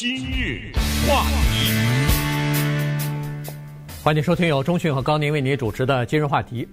[0.00, 0.72] 今日
[1.06, 1.74] 话题，
[4.02, 6.66] 欢迎收听由中讯和高宁为您主持的今日话题。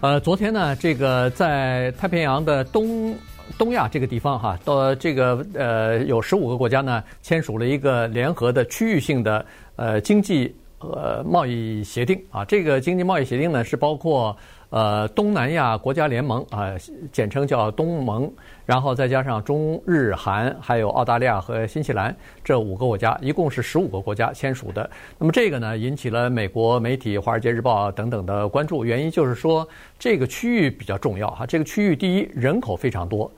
[0.00, 3.16] 呃，昨天呢，这个在太平洋的东
[3.56, 9.46] 东亚这个地方哈，到这个呃有十五个国家呢签署了一个联合的区域性的
[9.76, 12.44] 呃经济呃贸易协定啊。
[12.44, 14.36] 这个经济贸易协定呢是包括。
[14.74, 16.74] 呃，东南亚国家联盟啊、
[17.12, 18.28] 简称叫东盟，
[18.66, 24.90] 然后再加上中日韩，还有澳大利亚和新西兰这五个国家，一共是十五个国家签署的。
[25.16, 28.84] 那么这个呢，引起了美国媒体《华尔街日报》等等的关注。
[28.84, 29.64] 原因就是说，
[29.96, 31.46] 这个区域比较重要哈。
[31.46, 33.30] 这个区域第一，人口非常多，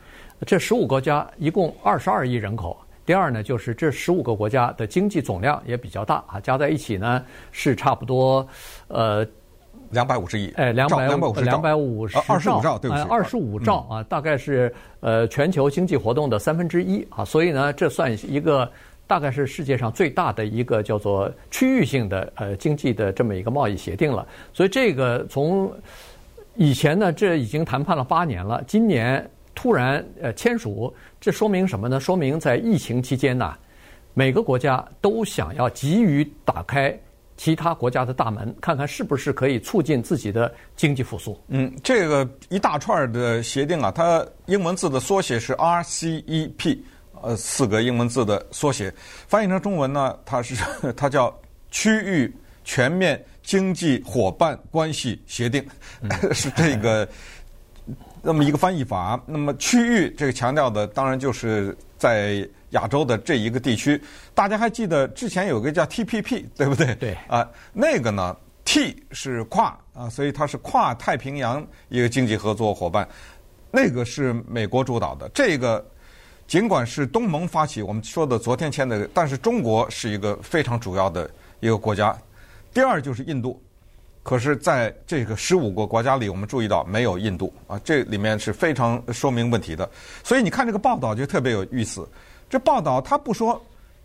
[0.46, 2.74] 这十五个国家一共二十二亿人口。
[3.04, 7.22] 第二呢，就是这十五个国家的经济总量也比较大啊，加在一起呢
[7.52, 8.48] 是差不多，
[8.88, 9.22] 呃。
[9.90, 18.70] 两百五十亿，哎，两百两百五十兆，两百五十兆，二十五兆，对不起，二十五兆啊，大概是呃全球经济活动的三分之一啊，所以呢，这算一个
[19.06, 24.26] 大概是世界上最大的一个叫做区域性的呃经济的这么一个贸易协定了。
[24.52, 25.72] 所以这个从
[26.56, 32.00] 以前呢，这已经谈判了八年了，今年突然呃签署，这说明什么呢？
[32.00, 33.54] 说明在疫情期间呢，
[34.14, 36.98] 每个国家都想要急于打开。
[37.36, 41.38] 其他国家的大门，看看是不是可以促进自己的经济复苏。
[41.48, 46.78] 嗯，这个一大串的协定啊，它英文字的缩写是 RCEP，
[47.20, 48.92] 呃，四个英文字的缩写，
[49.28, 50.56] 翻译成中文呢，它是
[50.96, 51.32] 它叫
[51.70, 55.62] 区域全面经济伙伴关系协定，
[56.00, 57.06] 嗯、 是这个
[58.22, 59.22] 那么一个翻译法。
[59.26, 62.48] 那么区域这个强调的，当然就是在。
[62.76, 64.00] 亚洲的这一个地区，
[64.34, 66.94] 大家还记得之前有个叫 TPP，对不对？
[66.96, 67.14] 对。
[67.26, 73.08] 啊、呃，那个呢，T 是跨啊，所以它是跨太平洋一个经济合作伙伴。
[73.72, 75.28] 那个是美国主导的。
[75.34, 75.84] 这个
[76.46, 81.28] 尽管是东盟发起，我们说的昨天签的，但是中国是一个非常主要的
[81.60, 82.16] 一个国家。
[82.72, 83.60] 第二就是印度，
[84.22, 89.88] 可是在这个十五个国家里，我们注意到没有印度啊，这里面是非常说明问题的。
[90.22, 92.08] 所以你看这个报道就特别有意思。
[92.48, 93.60] 这报道他不说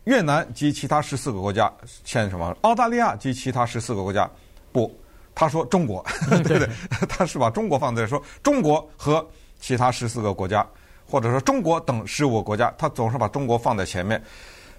[0.05, 1.71] 越南及其他十四个国家
[2.03, 4.29] 签什么，澳大利亚及其他十四个国家
[4.71, 4.93] 不，
[5.35, 6.03] 他说中国，
[6.43, 6.69] 对不对？
[7.07, 9.25] 他是把中国放在说中国和
[9.59, 10.65] 其他十四个国家，
[11.07, 14.21] 或者说中国等十五个国家，他总是把中国放在前面。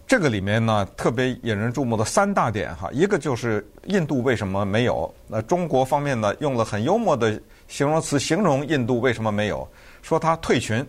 [0.05, 5.15] 这个里面呢，特别引人注目的三大点哈，一个就是印度为什么没有？
[5.29, 9.67] 那中国方面呢，用了很幽默的形容词形容印度为什么没有，
[10.03, 10.87] 说他退群。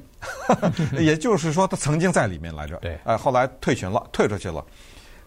[0.97, 4.65] 也就是说，他曾经在里面来着，对，呃，后来退群了，退出去了。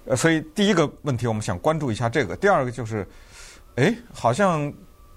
[0.07, 2.35] 呃，所以第一个问题，我们想关注一下这个。
[2.35, 3.07] 第二个就是，
[3.75, 4.73] 哎，好像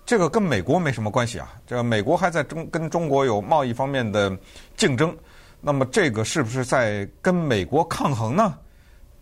[0.06, 1.54] 这个跟美国没什么关系啊。
[1.66, 4.38] 这个美国还在中跟中国有贸易方面的
[4.76, 5.18] 竞争，
[5.62, 8.54] 那么这个是不是在跟美国抗衡呢？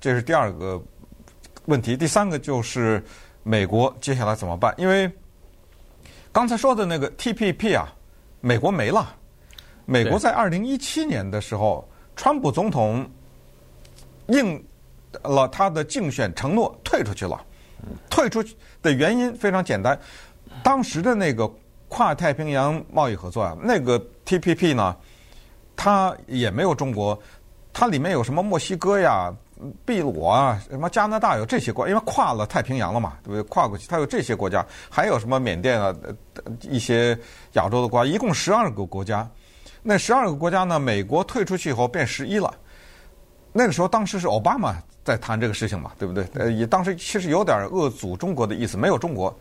[0.02, 0.81] 这是第二个
[1.66, 1.96] 问题。
[1.96, 3.03] 第三个就是
[3.44, 4.74] 美国接下来怎么办？
[4.75, 5.07] 因为
[6.31, 7.94] 刚才说的那个 TPP 啊，
[8.41, 9.13] 美国没了。
[9.90, 13.09] 美国在二零一七年的时候，川普总统
[14.28, 14.62] 应
[15.24, 17.42] 了他的竞选承诺，退出去了。
[18.09, 18.44] 退出
[18.81, 19.98] 的原因非常简单，
[20.62, 21.50] 当时的那个
[21.88, 24.94] 跨太平洋贸易合作啊，那个 TPP 呢，
[25.74, 27.18] 它也没有中国，
[27.72, 29.34] 它里面有什么墨西哥呀、
[29.86, 33.44] 秘鲁啊、什么加拿大有这些国，因为跨了太平洋了嘛，对不对？
[33.44, 35.96] 跨过去，它有这些国家，还有什么缅甸啊，
[36.64, 37.18] 一些
[37.54, 39.25] 亚洲的国家，一共十二个国家。
[39.90, 40.78] 那十二个国家呢？
[40.78, 42.53] 美国退出去以后变十一了。
[43.53, 46.28] 那个时候，当时是奥巴马在谈这个事情嘛，对不对？
[46.34, 49.34] 呃，也当时其实有点遏阻中国的意思，没有中国，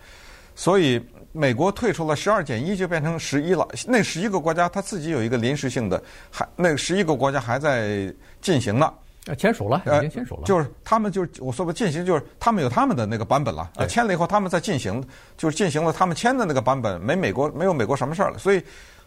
[0.55, 3.67] 所以美国退出了十二减一，就变成十一了。
[3.89, 8.95] 那十一个国家，他自己有一个临时性的，还那十一个国家还在进行呢。
[9.37, 10.43] 签署了，已经签署了。
[10.45, 13.69] 就是他们就是我说的进行，就是他们有他们的那个版本了。
[13.75, 15.05] 呃，签了以后，他们在进行，
[15.37, 18.63] 就是进行了他们签的那个版本，没美国没有美国什么事儿了，所以。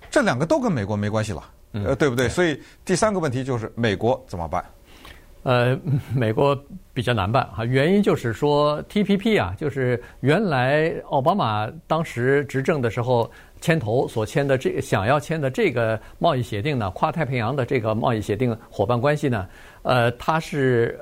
[0.09, 1.43] 这两个都跟美国没关系了，
[1.73, 2.27] 呃，对不对？
[2.29, 4.63] 所以第三个问题就是美国怎么办？
[5.43, 5.79] 呃，
[6.13, 6.57] 美国
[6.93, 13.29] 比较难办哈，原因就是说 TPP 啊，就是原来奥巴马当时执政的时候
[13.61, 19.47] 牵头所签的这想要签的这个贸易协定呢，跨太平洋的这个贸易协定伙伴关系呢，
[19.83, 20.99] 呃，它是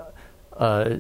[0.52, 0.92] 呃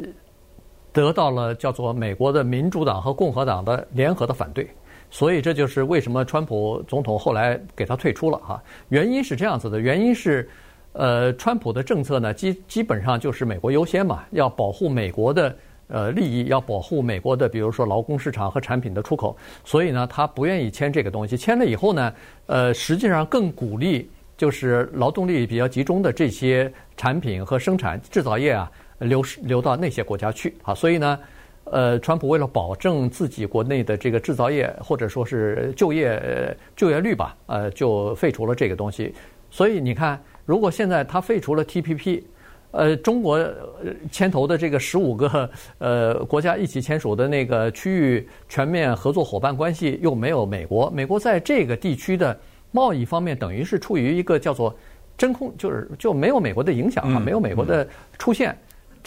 [0.92, 4.68] 得到了叫做美国的民主党和共和党的联合的反对。
[5.10, 8.62] 所以这就是为什么川普总统后来给他退出了哈。
[8.90, 10.48] 原因是这样子的，原因是，
[10.94, 15.56] 呃，川普的政策呢，基基本上就是美国优先嘛，要保护美国的
[15.88, 19.36] 呃利益，要保护美国的比如说劳工市场和产品的出口。
[19.64, 21.38] 所以呢，他不愿意签这个东西。
[21.38, 22.14] 签了以后呢，
[22.48, 28.70] 呃，实际上更鼓励就是劳动力比较集中的这些产品和生产制造业啊，
[29.00, 30.76] 流失流到那些国家去啊。
[30.76, 31.18] 所以呢，
[31.72, 39.14] 呃，川普为了保证自己国内的这个制造业或者说是就业就业率吧，呃，就废除了这个东西。
[39.50, 42.24] 所以你看，如果现在他废除了 TPP。
[42.72, 43.40] 呃，中国
[44.12, 50.92] 牵头的这个十五个呃国家一起签署的那个区域全面合作伙伴关系，又没有美国。
[50.92, 52.38] 美国在这个地区的
[52.72, 54.76] 贸易方面，等于是处于一个叫做
[55.18, 57.88] 真空，就是就没有美国的影响啊，没有美国的
[58.20, 58.56] 出现，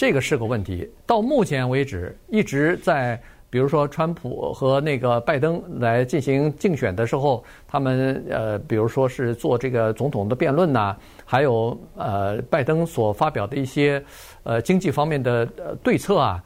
[0.01, 0.91] 这个是个问题。
[1.05, 3.21] 到目前为止，一直在。
[3.51, 14.01] 比如说，川普和那个拜登来进行竞选的时候，他们呃，比如说是做这个总统的辩论呐，还有呃，拜登所发表的一些
[14.45, 16.41] 呃经济方面的呃对策啊，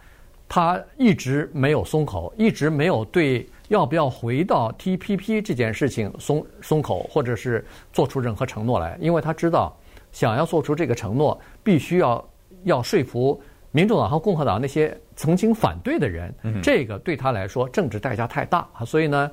[0.48, 7.62] 他一直没有松口，一直没有对要不要回到 TPP 这件事情松松口，或者是
[7.92, 9.76] 做出任何承诺来，因为他知道，
[10.10, 12.26] 想要做出这个承诺，必须要
[12.64, 13.40] 要说服。
[13.70, 16.32] 民主党和共和党那些曾经反对的人，
[16.62, 19.28] 这个对他来说政治代价太大啊，所以呢，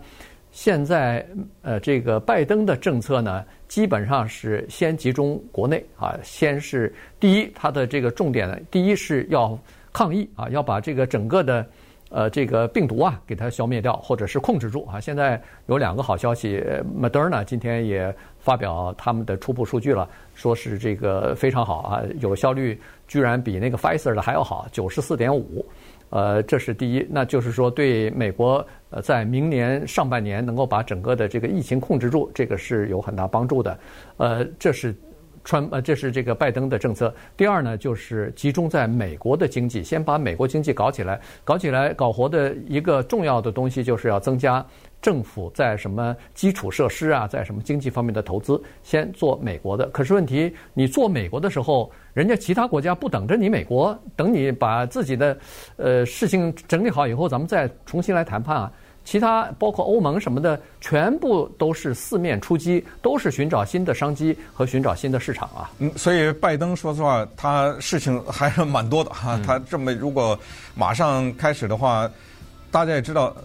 [0.52, 1.24] 现在
[1.62, 9.56] 呃这个拜登的政策呢，基本上是先集中国内啊，先是第一，他的这个重点呢，第一是要
[9.94, 11.66] 抗疫啊，要把这个整个的。
[12.14, 15.00] 呃，这个病毒啊，给它消灭掉，或者是控制住啊。
[15.00, 16.62] 现在有两个好消息
[17.00, 20.06] ，Moderna 今天也发表他们的初步数据了，
[20.36, 22.78] 说是这个非常好啊，有效率
[23.12, 25.66] 居然比那个 Pfizer 的还要好，九十四点五。
[26.12, 33.78] 呃，这是第一，那就是说对美国呃在明年上半年能够把整个的这个疫情控制住，这个是有很大帮助的。
[34.16, 34.96] 呃，这是。
[35.44, 37.12] 川呃，这是这个拜登的政策。
[37.36, 44.64] 第二呢，就是集中在美国的经济，先把美国经济搞起来，搞起来搞活的一个重要的东西，就是要增加
[45.02, 49.90] 政府在什么基础设施啊，在什么经济方面的投资，先做美国的。
[49.90, 55.38] 可是问题，你做美国的时候，人家其他国家不等着你美国，等你把自己的
[55.78, 58.72] 呃事情整理好以后，咱们再重新来谈判啊。
[59.04, 65.72] 其他包括欧盟什么的，全部都是四面出击，都是寻找新的商机和寻找新的市场啊。
[65.80, 69.40] 嗯，所以拜登说实话，他事情还是蛮多的哈。
[69.44, 70.38] 他这么如果
[70.76, 72.08] 马上开始的话，
[72.70, 73.36] 大家也知道，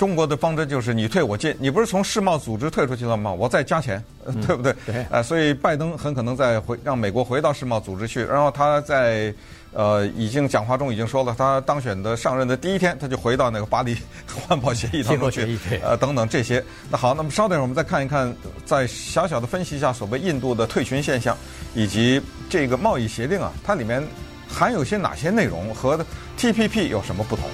[0.00, 1.54] 中国的方针就是你退我进。
[1.58, 3.30] 你不是从世贸组织退出去了吗？
[3.30, 4.02] 我再加钱，
[4.46, 4.74] 对不对？
[4.86, 5.04] 对。
[5.10, 9.32] 呃，所以拜登很可能再回让美国回到世贸组织去，然后他在。
[9.72, 16.60] 呃，已经讲话中已经说了，他当选的上任的第一天，他就回到那个巴黎 环保协议当中去，呃，等等这些。
[16.90, 21.38] 那好，那么稍等，我们再看一看，再小小的分析一下所谓印度的退群现象，
[21.72, 24.02] 以及这个贸易协定啊，它里面
[24.48, 26.04] 含有些哪些内容，和
[26.36, 27.44] TPP 有什么不同？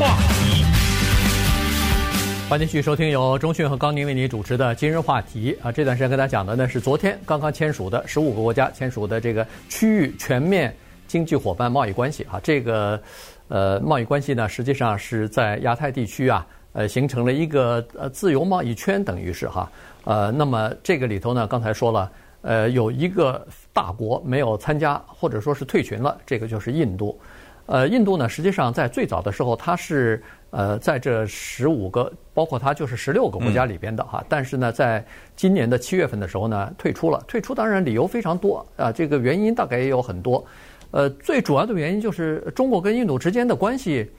[0.00, 0.64] 话题。
[2.48, 10.74] 欢迎继续收听由中讯和高宁为您主持的今日话题啊，这段时间跟大家讲的呢是昨天刚刚签署的十五个国家签署的这个区域全面
[11.06, 12.98] 经济伙伴贸易关系啊，这个
[13.48, 19.70] 呃贸易关系呢实际上是在亚太地区啊呃形成了一个呃自由贸易圈，等于是哈
[20.04, 22.10] 呃那么这个里头呢刚才说了
[22.40, 27.20] 呃有一个大国没有参加或者说是退群了，这个就是印度。
[27.70, 30.20] 呃，印度呢，实际上在最早的时候，它是
[30.50, 34.24] 呃在这十五个，包括它就是十六个国家里边的哈。
[34.28, 35.04] 但是呢，在
[35.36, 37.22] 今年的七月份的时候呢，退出了。
[37.28, 40.44] 退出当然理由非常多啊，这个原因大概也有很多。
[40.90, 44.10] 呃，最主要的原因就是中国跟印度之间的关系。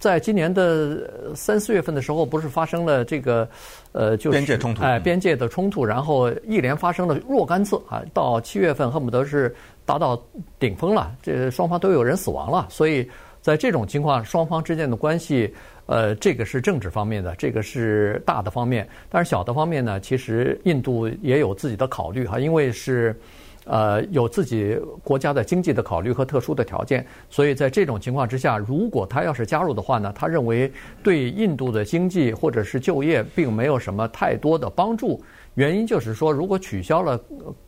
[0.00, 3.46] 在今年的三四月份的时候，不是发生了这个，
[3.92, 9.54] 呃，就是边界冲突，哎，边界的冲突，然后一连发生了若干次啊，到七月份恨不得是
[9.84, 10.20] 达到
[10.58, 13.06] 顶峰了，这双方都有人死亡了，所以
[13.42, 15.54] 在这种情况，双方之间的关系，
[15.84, 23.14] 呃，这个是政治方面的，这个是大的方面，但是小的方面呢，其实印度也有自己的考虑哈，因为是。
[23.64, 35.22] 呃，有自己国家的经济的考虑和特殊的条件，所以在这种情况之下，如果他要是加入的话呢，他认为对印度的经济或者是就业并没有什么太多的帮助。
[35.54, 37.20] 原因就是说，如果取消了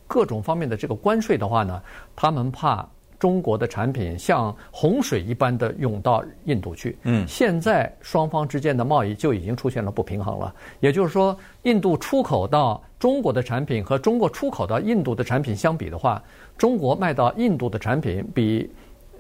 [0.06, 1.82] 各种方面的这个关税的话呢，
[2.16, 2.88] 他们怕。
[3.22, 6.98] 中国的产品像洪水一般的涌到印度去。
[7.04, 10.52] 嗯，现在双方之间的贸易就已经出现了不平衡了。
[10.80, 16.20] 也就是说，印度出口到中国的产品和中国出口到印度的产品相比的话，
[16.58, 18.68] 中国卖到印度的产品比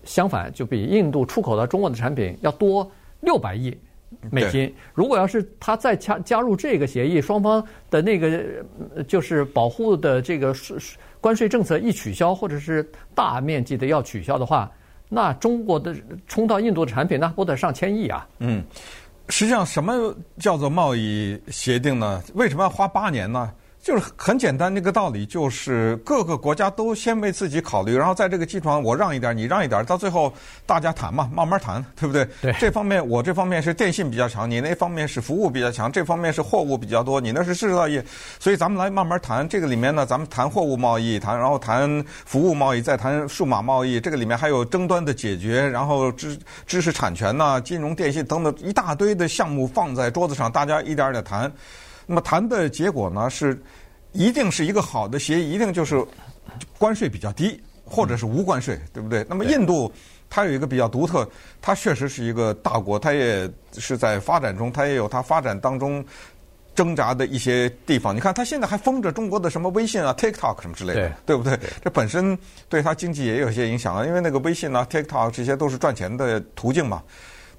[0.02, 2.90] 相反就比印度出口到中国的产品要多
[3.20, 3.72] 六百亿
[4.30, 4.72] 美金。
[4.94, 8.42] 如果要是他再加加入这个协议，双方的那个
[9.08, 10.76] 就是保护的这个税。
[11.20, 12.82] 关税政策一取消，或者是
[13.14, 14.68] 大面积的要取消的话，
[15.08, 15.94] 那中国的
[16.26, 18.26] 冲到印度的产品，那不得上千亿啊？
[18.40, 18.60] 嗯，
[19.28, 22.20] 实际上什么叫做贸易协定呢？
[22.34, 23.52] 为什么要花八年呢？
[23.82, 30.32] 就是很简单，那个道理就是各个国家都先为自己考虑，然后在这个基础上我让一点，你让一点，到最后
[30.64, 32.24] 大家谈嘛，慢慢谈，对不对？
[32.40, 32.52] 对。
[32.60, 38.04] 这方面我这方面是电信比较强，你那方面是服务比较强，这方面是货物比较多，你那是制造业，
[38.38, 39.48] 所以咱们来慢慢谈。
[39.48, 43.98] 这个里面呢，咱们谈货物贸易，谈然后谈服务贸易，再谈数码贸易。
[43.98, 51.52] 这个里面还有争端的解决，然后知知识产权呐、金融电信等等一大堆的项目放在桌子上，大家一点点谈。
[52.06, 53.60] 那么谈的结果呢，是
[54.12, 56.04] 一定是一个好的协议，一定就是
[56.78, 59.24] 关税比较低，或者是无关税，对不对？
[59.28, 59.90] 那么印度
[60.28, 61.26] 它有一个比较独特，
[61.60, 66.04] 它确实是一个大国，它也是在发展中，它也有它发展当中
[66.74, 68.14] 挣扎的一些地方。
[68.14, 71.58] 你看，它现在还封着中国的什么微信啊、TikTok 什么之类的，对，对不对？
[71.82, 72.36] 这本身
[72.68, 77.02] 对它经济也有些影响啊，因为那个微信啊、TikTok 这些都是赚钱的途径嘛。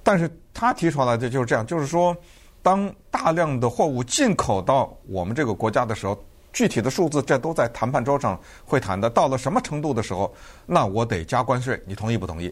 [0.02, 2.16] 但是他提出来的就是这样，就是说。
[2.64, 6.18] 当大量的货物进口到我们这个国家的时候，
[6.50, 9.10] 具体的数字这都在谈判桌上会谈的。
[9.10, 10.32] 到了什么程度的时候，
[10.64, 12.48] 那我得加关税，你同意不同意？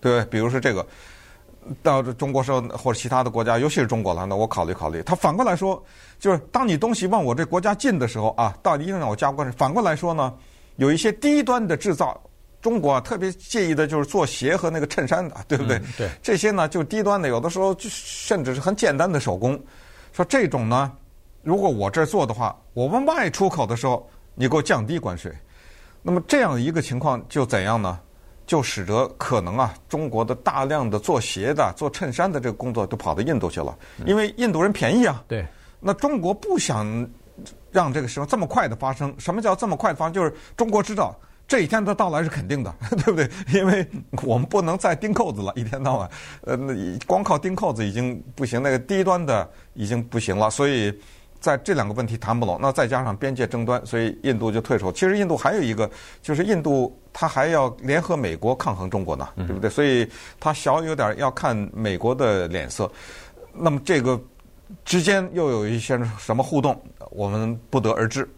[0.00, 0.24] 对不对？
[0.30, 0.86] 比如说这个，
[1.82, 5.02] 到中国时候或者其他的国家，尤其是中国了，那我考虑考虑。
[5.02, 5.80] 他反过来说，
[6.18, 9.54] 就是当你东西往我这国家进的时候啊，到底一定让我加关税。
[9.58, 10.32] 反过来说呢，
[10.76, 12.18] 有一些低端的制造。
[12.60, 15.78] 中国啊，特别介意的就是做鞋和那个衬衫的，对不对？
[15.78, 16.10] 嗯、对。
[16.22, 19.58] 这些呢，就低端的，有的时候就甚至是很简单的手工。
[20.12, 20.92] 说这种呢，
[21.42, 25.32] 如果我这儿做的话，我们外出口的时候，你给我降低关税。
[26.02, 27.98] 那么这样一个情况就怎样呢？
[28.46, 35.22] 就使得可能啊，中国的大量的做鞋的、做衬衫的这个工作都跑到印度去了，因为印度人便宜啊。
[35.28, 35.46] 对。
[35.78, 37.08] 那中国不想
[37.70, 39.14] 让这个事情这么快的发生。
[39.18, 40.12] 什么叫这么快的发生？
[40.12, 41.16] 就是中国知道。
[41.50, 43.28] 这一天的到来是肯定的， 对不对？
[43.52, 43.84] 因为
[44.22, 46.08] 我们不能再钉扣子了，一天到晚，
[46.42, 46.72] 呃，那
[47.08, 50.48] 光靠钉扣子已经不行，那个低端的已经不行了。
[50.48, 50.96] 所以
[51.40, 54.92] 在这两个问题谈不拢，那再加上边界争端，所以印度就退出。
[54.92, 55.90] 其实印度还有一个，
[56.22, 59.68] 就是印度它还要联合美国抗衡中国呢，对不对？
[59.68, 62.88] 所以它小有点要看美国的脸色。
[63.52, 64.20] 那么这个
[64.84, 66.80] 之间又有一些什么互动，
[67.10, 68.28] 我们不得而知。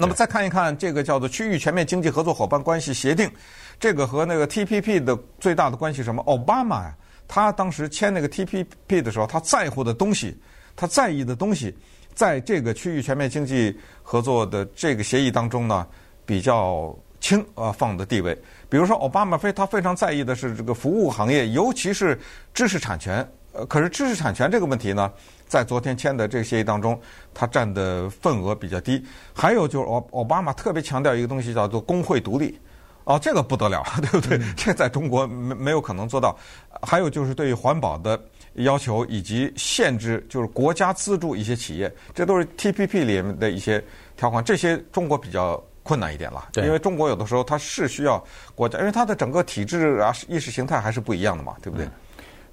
[0.00, 3.30] 那么再看一看这个叫做区域全面经济合作伙伴关系协定，
[3.78, 6.22] 这个和那个 TPP 的最大的关系是什么？
[6.22, 6.96] 奥巴马呀，
[7.28, 10.34] 他当时签那个 TPP 的时候，他在乎的东西，
[10.74, 11.76] 他在意的东西，
[12.14, 15.86] 在这个区域全面经济合作的这个协议当中呢，
[16.24, 18.34] 比较轻啊放的地位。
[18.70, 22.18] 比如说，奥巴马非他非常在意的是这个服务行业，尤其是
[22.54, 23.30] 知识产权。
[23.60, 25.12] 呃，可是知识产权这个问题呢，
[25.46, 26.98] 在昨天签的这个协议当中，
[27.34, 29.04] 它占的份额比较低。
[29.34, 32.58] 还有就是奥奥巴马特别强调一个东西，叫做工会独立。
[33.04, 34.38] 哦，这个不得了， 对不对？
[34.38, 36.36] 嗯、 这在中国没没有可能做到。
[36.80, 38.18] 还有就是对于环保的
[38.54, 43.82] 要求以及限制，就是国家资助一些企业，这都是 TPP 里面的一些
[44.16, 44.42] 条款。
[44.42, 48.22] 这些中国比较困难一点了，对因为中国有的时候它是需要
[48.54, 51.86] 国家，因为它的整个体制啊、意识形态还是不一样的嘛，对不对？
[51.86, 51.92] 嗯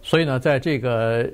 [0.01, 1.29] 所以呢，在这个。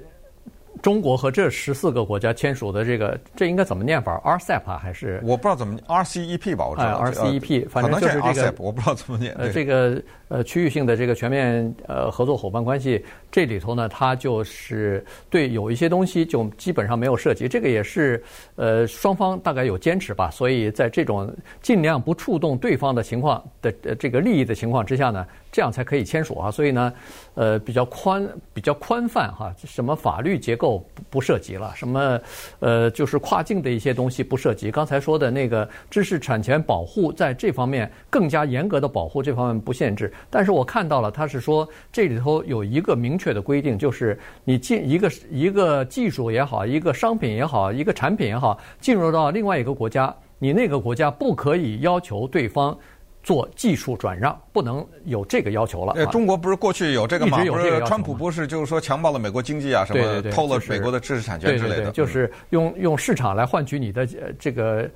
[0.82, 6.68] 中国和这十四个国家签署的这个，这应该怎么念法？RCEP 还是我不知道怎么 RCEP 吧？
[6.68, 9.34] 我知道、哎、RCEP，反正就是这个，我不知道怎么念。
[9.36, 17.48] 呃，这个呃区域性的这个全面呃合作伙伴关系，这里头呢，它就是对有一些东西就基本上没有涉及。
[17.48, 18.22] 这个也是
[18.56, 26.52] 呃双方大概有坚持吧，所以在这种尽量不触动对方的情况的呃这个利益的情况之下呢，这样才可以签署啊。
[26.52, 26.94] 所以呢，
[27.36, 30.86] 呃比较宽比较宽泛哈，什么法律结构。
[31.10, 32.20] 不涉及了，什么
[32.60, 34.72] 呃，就是跨境的一些东西不涉及。
[34.72, 40.12] 刚才说的那个知识产权保护，在这方面更加严格的保护，这方面不限制。
[40.32, 52.76] 但是我看到了，他是说这里头有一个明确的规定，就是你进一个一个技术也好，一个商品也好，一个产品也好，进入到另外一个国家，你那个国家不可以要求对方。
[53.24, 56.06] 做技术转让不能有这个要求了。
[56.08, 57.40] 中国不是过去有这个吗？
[57.40, 57.88] 一直有这个要求吗？
[57.88, 61.90] 川普不是就是说强暴了美国经济啊，什么偷了美国的知识产权之类的。
[61.92, 64.06] 就是用用市场来换取你的
[64.38, 64.88] 这个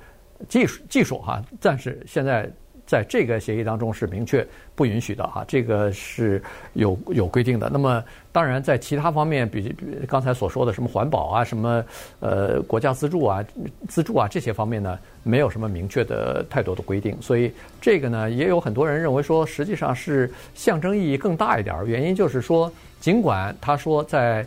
[0.46, 1.42] 技术技术哈。
[1.60, 2.48] 但是现在。
[2.88, 6.42] 在这个协议当中是明确不允许的哈，这个是
[6.72, 7.68] 有有规定的。
[7.70, 8.02] 那么
[8.32, 11.84] 当然在其他方面，比比刚才所说的什么环保啊、什么
[12.20, 13.44] 呃国家资助啊、
[13.88, 17.14] 资助啊这些方面呢，没有什么明确的太多的规定。
[17.20, 21.84] 所以这个呢，也有很多人认为说，实际上是象征意义更大一点。
[21.84, 24.46] 原因就是说，尽管他说在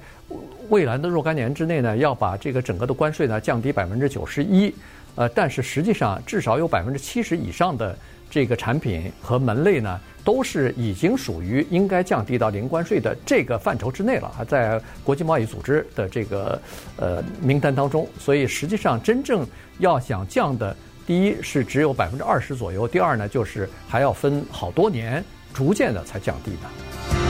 [0.70, 4.74] 未来的若干年之内呢，要把这个整个的关税呢降低百分之九十一，
[5.14, 7.96] 呃，但是实际上至少有百分之七十以上的。
[8.32, 16.60] 这个产品和门类呢，都是已经属于应该降低到零关税的这个范畴之内了，还在国际贸易组织的这个
[16.96, 18.08] 呃名单当中。
[18.18, 19.46] 所以实际上真正
[19.80, 20.74] 要想降的，
[21.06, 25.22] 第一是只有百分之二十左右，第二呢就是还要分好多年，
[25.54, 27.21] 逐渐的才降低的。